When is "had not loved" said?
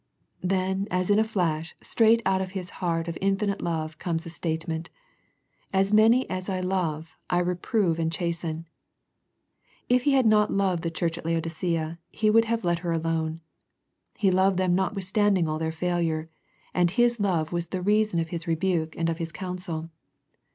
10.13-10.81